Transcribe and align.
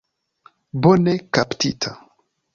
Bone 0.81 1.13
kaptita. 1.33 1.89